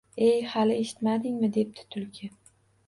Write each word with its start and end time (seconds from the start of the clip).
—Ey, 0.27 0.39
hali 0.53 0.77
eshitmadingmi?— 0.85 1.51
debdi 1.59 1.89
Tulki 1.95 2.33